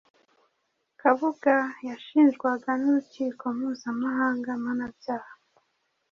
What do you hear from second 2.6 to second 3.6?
n’Urukiko